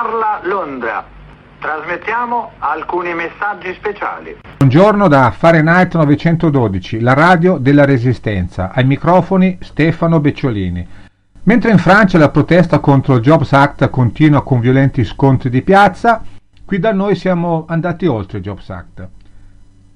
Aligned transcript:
parla 0.00 0.40
Londra. 0.44 1.04
Trasmettiamo 1.58 2.52
alcuni 2.58 3.12
messaggi 3.12 3.74
speciali. 3.74 4.34
Buongiorno 4.56 5.08
da 5.08 5.30
Fahrenheit 5.30 5.94
912, 5.94 7.00
la 7.00 7.12
radio 7.12 7.58
della 7.58 7.84
Resistenza. 7.84 8.72
Ai 8.72 8.84
microfoni 8.84 9.58
Stefano 9.60 10.18
Becciolini. 10.18 10.86
Mentre 11.42 11.72
in 11.72 11.76
Francia 11.76 12.16
la 12.16 12.30
protesta 12.30 12.78
contro 12.78 13.16
il 13.16 13.20
Jobs 13.20 13.52
Act 13.52 13.90
continua 13.90 14.42
con 14.42 14.60
violenti 14.60 15.04
scontri 15.04 15.50
di 15.50 15.60
piazza, 15.60 16.22
qui 16.64 16.78
da 16.78 16.94
noi 16.94 17.14
siamo 17.14 17.66
andati 17.68 18.06
oltre 18.06 18.38
il 18.38 18.44
Jobs 18.44 18.70
Act. 18.70 19.08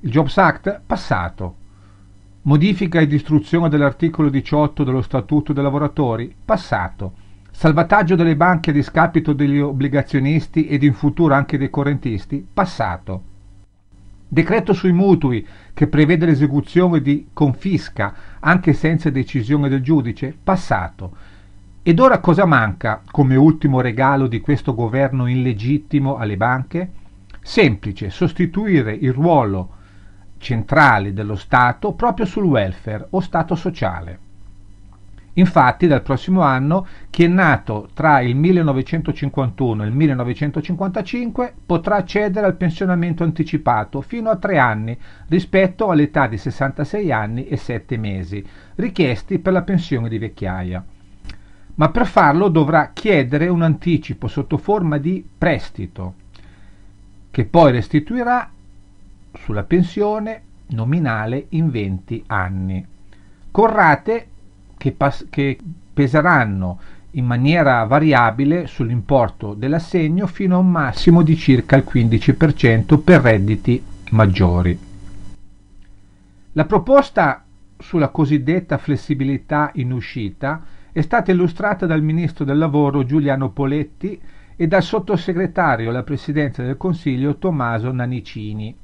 Il 0.00 0.10
Jobs 0.10 0.36
Act 0.36 0.82
passato. 0.84 1.54
Modifica 2.42 3.00
e 3.00 3.06
distruzione 3.06 3.70
dell'articolo 3.70 4.28
18 4.28 4.84
dello 4.84 5.00
Statuto 5.00 5.54
dei 5.54 5.62
lavoratori 5.62 6.36
passato 6.44 7.24
Salvataggio 7.58 8.16
delle 8.16 8.36
banche 8.36 8.68
a 8.68 8.72
discapito 8.74 9.32
degli 9.32 9.58
obbligazionisti 9.58 10.66
ed 10.66 10.82
in 10.82 10.92
futuro 10.92 11.32
anche 11.32 11.56
dei 11.56 11.70
correntisti? 11.70 12.46
Passato. 12.52 13.22
Decreto 14.28 14.74
sui 14.74 14.92
mutui 14.92 15.44
che 15.72 15.86
prevede 15.86 16.26
l'esecuzione 16.26 17.00
di 17.00 17.28
confisca 17.32 18.14
anche 18.40 18.74
senza 18.74 19.08
decisione 19.08 19.70
del 19.70 19.80
giudice? 19.80 20.36
Passato. 20.44 21.16
Ed 21.82 21.98
ora 21.98 22.18
cosa 22.18 22.44
manca 22.44 23.00
come 23.10 23.36
ultimo 23.36 23.80
regalo 23.80 24.26
di 24.26 24.40
questo 24.40 24.74
governo 24.74 25.26
illegittimo 25.26 26.16
alle 26.16 26.36
banche? 26.36 26.90
Semplice, 27.40 28.10
sostituire 28.10 28.92
il 28.92 29.14
ruolo 29.14 29.70
centrale 30.36 31.14
dello 31.14 31.36
Stato 31.36 31.94
proprio 31.94 32.26
sul 32.26 32.44
welfare 32.44 33.06
o 33.08 33.20
Stato 33.20 33.54
sociale. 33.54 34.25
Infatti 35.38 35.86
dal 35.86 36.02
prossimo 36.02 36.40
anno 36.40 36.86
chi 37.10 37.24
è 37.24 37.26
nato 37.26 37.90
tra 37.92 38.20
il 38.20 38.34
1951 38.36 39.82
e 39.82 39.86
il 39.86 39.92
1955 39.92 41.54
potrà 41.66 41.96
accedere 41.96 42.46
al 42.46 42.56
pensionamento 42.56 43.22
anticipato 43.22 44.00
fino 44.00 44.30
a 44.30 44.36
tre 44.36 44.58
anni 44.58 44.98
rispetto 45.28 45.90
all'età 45.90 46.26
di 46.26 46.38
66 46.38 47.12
anni 47.12 47.46
e 47.48 47.58
7 47.58 47.98
mesi 47.98 48.42
richiesti 48.76 49.38
per 49.38 49.52
la 49.52 49.62
pensione 49.62 50.08
di 50.08 50.16
vecchiaia. 50.16 50.82
Ma 51.74 51.90
per 51.90 52.06
farlo 52.06 52.48
dovrà 52.48 52.92
chiedere 52.94 53.48
un 53.48 53.60
anticipo 53.60 54.28
sotto 54.28 54.56
forma 54.56 54.96
di 54.96 55.22
prestito 55.36 56.14
che 57.30 57.44
poi 57.44 57.72
restituirà 57.72 58.50
sulla 59.34 59.64
pensione 59.64 60.40
nominale 60.68 61.46
in 61.50 61.70
20 61.70 62.24
anni 62.28 62.86
con 63.50 63.66
rate 63.66 64.28
che, 64.76 64.92
pas- 64.92 65.26
che 65.30 65.58
peseranno 65.92 66.78
in 67.12 67.24
maniera 67.24 67.84
variabile 67.84 68.66
sull'importo 68.66 69.54
dell'assegno 69.54 70.26
fino 70.26 70.56
a 70.56 70.58
un 70.58 70.70
massimo 70.70 71.22
di 71.22 71.36
circa 71.36 71.76
il 71.76 71.86
15% 71.90 72.98
per 72.98 73.22
redditi 73.22 73.82
maggiori. 74.10 74.78
La 76.52 76.64
proposta 76.64 77.44
sulla 77.78 78.08
cosiddetta 78.08 78.78
flessibilità 78.78 79.70
in 79.74 79.92
uscita 79.92 80.62
è 80.92 81.00
stata 81.00 81.30
illustrata 81.30 81.86
dal 81.86 82.02
ministro 82.02 82.44
del 82.44 82.58
lavoro 82.58 83.04
Giuliano 83.04 83.50
Poletti 83.50 84.20
e 84.56 84.66
dal 84.66 84.82
sottosegretario 84.82 85.90
alla 85.90 86.02
presidenza 86.02 86.62
del 86.62 86.76
Consiglio 86.76 87.36
Tommaso 87.36 87.92
Nanicini 87.92 88.74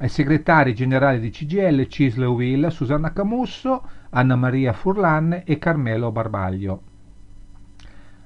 ai 0.00 0.08
segretari 0.08 0.74
generali 0.74 1.20
di 1.20 1.30
CGL 1.30 1.86
Cisle 1.86 2.24
Will, 2.24 2.68
Susanna 2.68 3.12
Camusso, 3.12 3.82
Anna 4.10 4.36
Maria 4.36 4.72
Furlan 4.72 5.42
e 5.44 5.58
Carmelo 5.58 6.10
Barbaglio. 6.10 6.82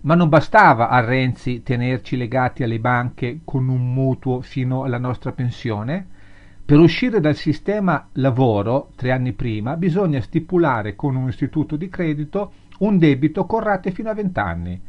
Ma 0.02 0.14
non 0.14 0.28
bastava 0.28 0.88
a 0.88 1.00
Renzi 1.00 1.62
tenerci 1.62 2.16
legati 2.16 2.62
alle 2.62 2.78
banche 2.78 3.40
con 3.44 3.68
un 3.68 3.92
mutuo 3.92 4.40
fino 4.40 4.84
alla 4.84 4.98
nostra 4.98 5.32
pensione? 5.32 6.06
Per 6.64 6.78
uscire 6.78 7.20
dal 7.20 7.34
sistema 7.34 8.08
lavoro, 8.12 8.90
tre 8.96 9.12
anni 9.12 9.33
prima, 9.33 9.77
bisogna 9.77 10.20
stipulare 10.20 10.95
con 10.95 11.14
un 11.17 11.28
istituto 11.28 11.77
di 11.77 11.89
credito 11.89 12.52
un 12.78 12.98
debito 12.98 13.45
con 13.45 13.61
rate 13.61 13.90
fino 13.90 14.08
a 14.08 14.14
vent'anni. 14.14 14.80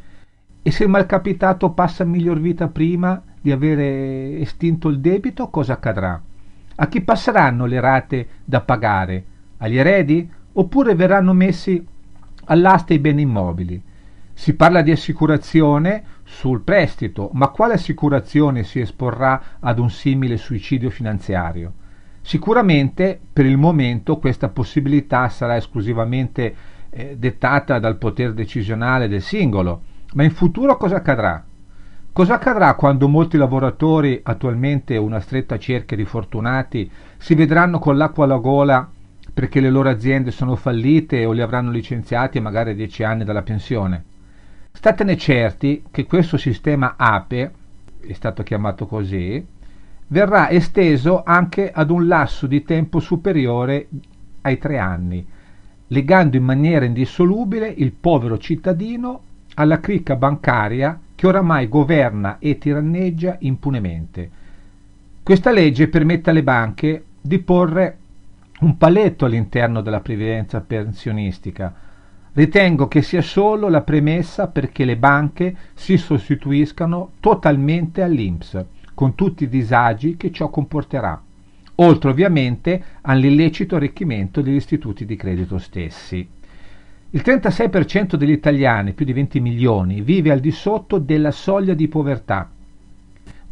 E 0.61 0.71
se 0.71 0.83
il 0.83 0.89
malcapitato 0.89 1.71
passa 1.71 2.05
miglior 2.05 2.39
vita 2.39 2.69
prima 2.69 3.21
di 3.39 3.51
avere 3.51 4.39
estinto 4.39 4.89
il 4.89 4.99
debito, 4.99 5.49
cosa 5.49 5.73
accadrà? 5.73 6.21
A 6.77 6.87
chi 6.87 7.01
passeranno 7.01 7.65
le 7.65 7.79
rate 7.79 8.27
da 8.43 8.61
pagare? 8.61 9.25
Agli 9.57 9.77
eredi? 9.77 10.29
Oppure 10.57 10.95
verranno 10.95 11.33
messi 11.33 11.85
all'asta 12.45 12.93
i 12.93 12.99
beni 12.99 13.23
immobili? 13.23 13.81
Si 14.33 14.53
parla 14.53 14.81
di 14.81 14.91
assicurazione 14.91 16.03
sul 16.23 16.61
prestito, 16.61 17.29
ma 17.33 17.49
quale 17.49 17.73
assicurazione 17.73 18.63
si 18.63 18.79
esporrà 18.79 19.41
ad 19.59 19.79
un 19.79 19.89
simile 19.89 20.37
suicidio 20.37 20.89
finanziario? 20.89 21.73
Sicuramente 22.21 23.19
per 23.33 23.45
il 23.45 23.57
momento 23.57 24.17
questa 24.17 24.47
possibilità 24.47 25.27
sarà 25.27 25.57
esclusivamente 25.57 26.55
eh, 26.89 27.17
dettata 27.17 27.77
dal 27.77 27.97
potere 27.97 28.33
decisionale 28.33 29.09
del 29.09 29.21
singolo, 29.21 29.81
ma 30.13 30.23
in 30.23 30.31
futuro 30.31 30.77
cosa 30.77 30.95
accadrà? 30.95 31.43
Cosa 32.13 32.35
accadrà 32.35 32.75
quando 32.75 33.09
molti 33.09 33.35
lavoratori, 33.35 34.21
attualmente 34.23 34.95
una 34.95 35.19
stretta 35.19 35.59
cerchia 35.59 35.97
di 35.97 36.05
fortunati, 36.05 36.89
si 37.17 37.35
vedranno 37.35 37.77
con 37.77 37.97
l'acqua 37.97 38.23
alla 38.23 38.37
gola 38.37 38.89
perché 39.35 39.59
le 39.59 39.69
loro 39.69 39.89
aziende 39.89 40.31
sono 40.31 40.55
fallite 40.55 41.25
o 41.25 41.33
li 41.33 41.41
avranno 41.41 41.69
licenziati 41.69 42.37
a 42.37 42.41
magari 42.41 42.73
dieci 42.73 43.03
anni 43.03 43.25
dalla 43.25 43.41
pensione? 43.41 44.01
Statene 44.71 45.17
certi 45.17 45.83
che 45.91 46.05
questo 46.05 46.37
sistema 46.37 46.95
APE, 46.95 47.51
è 47.99 48.13
stato 48.13 48.43
chiamato 48.43 48.85
così, 48.85 49.45
verrà 50.07 50.49
esteso 50.49 51.21
anche 51.25 51.69
ad 51.69 51.89
un 51.89 52.07
lasso 52.07 52.47
di 52.47 52.63
tempo 52.63 53.01
superiore 53.01 53.89
ai 54.39 54.57
tre 54.57 54.77
anni, 54.77 55.27
legando 55.87 56.37
in 56.37 56.43
maniera 56.43 56.85
indissolubile 56.85 57.67
il 57.67 57.91
povero 57.91 58.37
cittadino 58.37 59.21
alla 59.55 59.81
cricca 59.81 60.15
bancaria 60.15 60.97
che 61.13 61.27
oramai 61.27 61.67
governa 61.67 62.37
e 62.39 62.57
tiranneggia 62.57 63.35
impunemente. 63.39 64.29
Questa 65.21 65.51
legge 65.51 65.89
permette 65.89 66.29
alle 66.29 66.43
banche 66.43 67.03
di 67.19 67.39
porre 67.39 67.97
un 68.61 68.77
paletto 68.77 69.25
all'interno 69.25 69.81
della 69.81 69.99
previdenza 69.99 70.61
pensionistica. 70.61 71.73
Ritengo 72.31 72.87
che 72.87 73.01
sia 73.01 73.21
solo 73.21 73.69
la 73.69 73.81
premessa 73.81 74.47
perché 74.47 74.85
le 74.85 74.97
banche 74.97 75.55
si 75.73 75.97
sostituiscano 75.97 77.11
totalmente 77.19 78.01
all'INPS, 78.01 78.65
con 78.93 79.15
tutti 79.15 79.43
i 79.43 79.49
disagi 79.49 80.15
che 80.17 80.31
ciò 80.31 80.49
comporterà, 80.49 81.21
oltre 81.75 82.09
ovviamente 82.09 82.83
all'illecito 83.01 83.75
arricchimento 83.75 84.41
degli 84.41 84.55
istituti 84.55 85.05
di 85.05 85.15
credito 85.15 85.57
stessi. 85.57 86.27
Il 87.11 87.21
36% 87.23 88.15
degli 88.15 88.31
italiani, 88.31 88.93
più 88.93 89.05
di 89.05 89.13
20 89.13 89.39
milioni, 89.39 90.01
vive 90.01 90.31
al 90.31 90.39
di 90.39 90.51
sotto 90.51 90.97
della 90.97 91.31
soglia 91.31 91.73
di 91.73 91.87
povertà. 91.87 92.49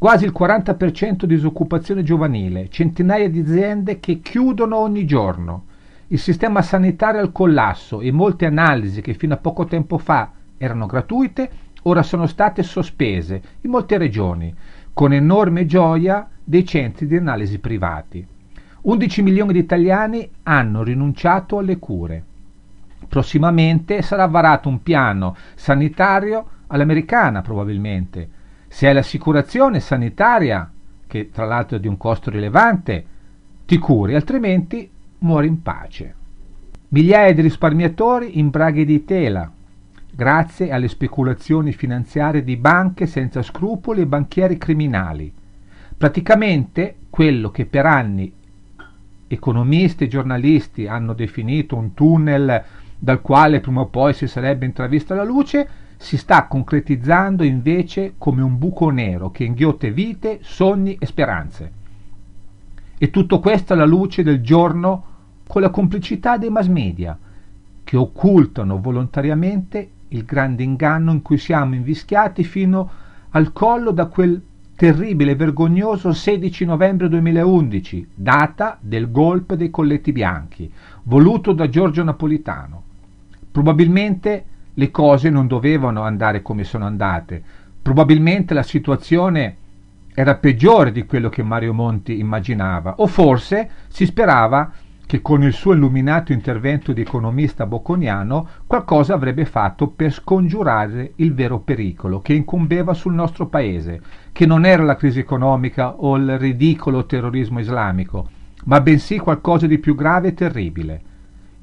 Quasi 0.04 0.26
il 0.26 0.34
40% 0.38 1.20
di 1.20 1.28
disoccupazione 1.28 2.04
giovanile, 2.04 2.68
centinaia 2.68 3.30
di 3.30 3.40
aziende 3.40 4.02
che 4.02 4.20
chiudono 4.20 4.76
ogni 4.76 5.06
giorno. 5.06 5.68
Il 6.08 6.20
sistema 6.20 6.62
sanitario 6.62 7.22
al 7.22 7.32
collasso 7.32 8.02
e 8.02 8.12
molte 8.12 8.46
analisi 8.46 9.00
che 9.00 9.14
fino 9.14 9.34
a 9.34 9.38
poco 9.38 9.64
tempo 9.64 9.98
fa 9.98 10.32
erano 10.58 10.88
gratuite, 10.88 11.50
ora 11.84 12.04
sono 12.04 12.28
state 12.28 12.64
sospese 12.64 13.42
in 13.62 13.70
molte 13.70 13.98
regioni, 13.98 14.54
con 14.92 15.14
enorme 15.14 15.66
gioia 15.66 16.28
dei 16.44 16.66
centri 16.66 17.08
di 17.08 17.16
analisi 17.16 17.60
privati. 17.60 18.28
11 18.82 19.22
milioni 19.22 19.54
di 19.54 19.60
italiani 19.60 20.30
hanno 20.44 20.84
rinunciato 20.84 21.60
alle 21.60 21.80
cure. 21.80 22.24
Prossimamente 23.08 24.02
sarà 24.02 24.26
varato 24.26 24.68
un 24.68 24.84
piano 24.84 25.34
sanitario 25.56 26.46
all'americana 26.68 27.42
probabilmente. 27.42 28.42
Se 28.74 28.88
hai 28.88 28.94
l'assicurazione 28.96 29.80
sanitaria, 29.80 30.68
che 31.06 31.30
tra 31.30 31.46
l'altro 31.46 31.78
è 31.78 31.80
di 31.80 31.88
un 31.88 31.96
costo 31.96 32.32
rilevante, 32.32 33.06
ti 33.68 33.78
curi, 33.78 34.16
altrimenti 34.16 34.90
muori 35.20 35.46
in 35.46 35.62
pace. 35.62 36.16
Migliaia 36.88 37.36
di 37.36 37.42
risparmiatori 37.42 38.40
in 38.40 38.50
braghe 38.50 38.84
di 38.84 39.06
tela, 39.06 39.50
grazie 40.12 40.72
alle 40.72 40.88
speculazioni 40.88 41.72
finanziarie 41.72 42.44
di 42.44 42.58
banche 42.58 43.06
senza 43.06 43.44
scrupoli 43.44 44.02
e 44.02 44.08
banchieri 44.08 44.58
criminali. 44.58 45.32
Praticamente 45.96 46.96
quello 47.12 47.52
che 47.52 47.68
per 47.68 47.86
anni 47.86 48.34
economisti 49.28 50.06
e 50.06 50.08
giornalisti 50.08 50.88
hanno 50.88 51.14
definito 51.14 51.76
un 51.76 51.94
tunnel 51.94 52.64
dal 52.98 53.22
quale 53.22 53.60
prima 53.60 53.82
o 53.82 53.86
poi 53.86 54.14
si 54.14 54.26
sarebbe 54.26 54.66
intravista 54.66 55.14
la 55.14 55.24
luce, 55.24 55.83
si 55.98 56.18
sta 56.18 56.48
concretizzando 56.48 57.44
invece 57.44 58.14
come 58.18 58.42
un 58.42 58.58
buco 58.58 58.90
nero 58.90 59.32
che 59.32 59.44
inghiotte 59.44 59.92
vite, 59.92 60.40
sogni 60.42 60.96
e 61.00 61.06
speranze. 61.06 61.72
E 62.98 63.10
tutto 63.10 63.40
questo 63.40 63.74
alla 63.74 63.86
luce 63.86 64.24
del 64.24 64.42
giorno 64.42 65.06
con 65.46 65.62
la 65.62 65.70
complicità 65.70 66.38
dei 66.38 66.50
mass 66.50 66.68
media, 66.68 67.18
che 67.84 67.98
occultano 67.98 68.80
volontariamente 68.80 69.90
il 70.10 70.24
grande 70.26 70.64
inganno 70.64 71.12
in 71.12 71.22
cui 71.22 71.38
siamo 71.38 71.76
invischiati 71.76 72.44
fino 72.44 72.90
al 73.32 73.52
collo 73.52 73.92
da 73.92 74.06
quel 74.06 74.42
terribile 74.76 75.32
e 75.32 75.36
vergognoso 75.36 76.14
16 76.14 76.66
novembre 76.66 77.10
2011, 77.10 78.10
data 78.16 78.78
del 78.80 79.12
golpe 79.12 79.56
dei 79.56 79.70
colletti 79.70 80.12
bianchi, 80.12 80.72
voluto 81.04 81.54
da 81.54 81.70
Giorgio 81.70 82.04
Napolitano. 82.04 82.84
Probabilmente 83.52 84.46
le 84.76 84.92
cose 84.92 85.30
non 85.30 85.48
dovevano 85.48 86.04
andare 86.04 86.42
come 86.42 86.64
sono 86.64 86.86
andate, 86.86 87.42
probabilmente 87.82 88.54
la 88.54 88.64
situazione 88.64 89.58
era 90.16 90.36
peggiore 90.36 90.92
di 90.92 91.06
quello 91.06 91.30
che 91.30 91.44
Mario 91.44 91.74
Monti 91.74 92.20
immaginava, 92.20 92.96
o 92.98 93.08
forse 93.08 93.70
si 93.88 94.06
sperava 94.06 94.72
che 95.06 95.22
con 95.22 95.44
il 95.44 95.54
suo 95.54 95.74
illuminato 95.74 96.32
intervento 96.32 96.94
di 96.94 97.02
economista 97.02 97.66
bocconiano 97.66 98.48
qualcosa 98.66 99.14
avrebbe 99.14 99.46
fatto 99.46 99.88
per 99.88 100.12
scongiurare 100.12 101.14
il 101.18 101.34
vero 101.34 101.60
pericolo 101.60 102.22
che 102.22 102.34
incombeva 102.34 102.94
sul 102.94 103.14
nostro 103.14 103.48
paese, 103.48 104.02
che 104.32 104.46
non 104.46 104.66
era 104.66 104.84
la 104.84 104.96
crisi 104.96 105.20
economica 105.20 105.96
o 105.96 106.16
il 106.16 106.38
ridicolo 106.40 107.06
terrorismo 107.06 107.60
islamico, 107.60 108.30
ma 108.66 108.82
bensì 108.82 109.18
qualcosa 109.18 109.68
di 109.68 109.78
più 109.78 109.94
grave 109.94 110.30
e 110.30 110.34
terribile, 110.34 111.02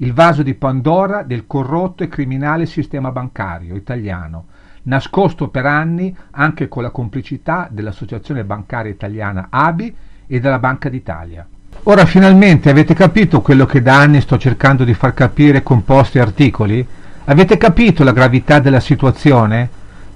il 0.01 0.13
vaso 0.13 0.41
di 0.41 0.55
Pandora 0.55 1.21
del 1.21 1.45
corrotto 1.45 2.03
e 2.03 2.07
criminale 2.07 2.65
sistema 2.65 3.11
bancario 3.11 3.75
italiano, 3.75 4.45
nascosto 4.83 5.49
per 5.49 5.67
anni 5.67 6.15
anche 6.31 6.67
con 6.67 6.81
la 6.81 6.89
complicità 6.89 7.67
dell'Associazione 7.69 8.43
Bancaria 8.43 8.91
Italiana 8.91 9.47
ABI 9.51 9.95
e 10.25 10.39
della 10.39 10.57
Banca 10.57 10.89
d'Italia. 10.89 11.47
Ora 11.83 12.05
finalmente 12.05 12.71
avete 12.71 12.95
capito 12.95 13.41
quello 13.41 13.67
che 13.67 13.83
da 13.83 13.99
anni 13.99 14.21
sto 14.21 14.39
cercando 14.39 14.83
di 14.83 14.95
far 14.95 15.13
capire 15.13 15.61
con 15.61 15.83
posti 15.83 16.17
e 16.17 16.21
articoli? 16.21 16.85
Avete 17.25 17.57
capito 17.57 18.03
la 18.03 18.11
gravità 18.11 18.59
della 18.59 18.79
situazione? 18.79 19.69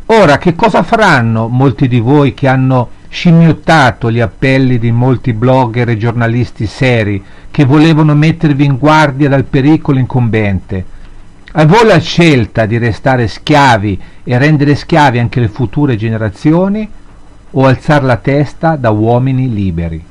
Ora 0.08 0.40
che 0.40 0.56
cosa 0.56 0.82
faranno 0.82 1.48
molti 1.48 1.88
di 1.88 2.00
voi 2.00 2.34
che 2.34 2.48
hanno 2.48 2.90
scimmiottato 3.16 4.12
gli 4.12 4.20
appelli 4.20 4.78
di 4.78 4.92
molti 4.92 5.32
blogger 5.32 5.88
e 5.88 5.96
giornalisti 5.96 6.66
seri 6.66 7.24
che 7.50 7.64
volevano 7.64 8.14
mettervi 8.14 8.66
in 8.66 8.78
guardia 8.78 9.30
dal 9.30 9.46
pericolo 9.46 10.00
incombente? 10.00 10.84
A 11.54 11.66
voi 11.66 11.86
la 11.86 12.00
scelta 12.00 12.66
di 12.66 12.78
restare 12.78 13.30
schiavi 13.30 13.98
e 14.22 14.38
rendere 14.38 14.76
schiavi 14.76 15.20
anche 15.20 15.40
le 15.40 15.48
future 15.48 15.96
generazioni 15.96 16.88
o 17.52 17.66
alzare 17.66 18.04
la 18.04 18.18
testa 18.18 18.76
da 18.76 18.90
uomini 18.90 19.50
liberi? 19.50 20.04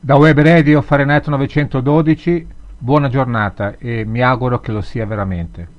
Da 0.00 0.16
Web 0.16 0.40
Radio 0.40 0.80
Fahrenheit 0.80 1.28
912, 1.28 2.46
buona 2.78 3.10
giornata 3.10 3.74
e 3.78 4.06
mi 4.06 4.22
auguro 4.22 4.60
che 4.60 4.72
lo 4.72 4.80
sia 4.80 5.04
veramente. 5.04 5.76